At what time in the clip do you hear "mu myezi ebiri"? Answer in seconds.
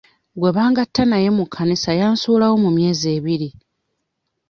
2.63-3.49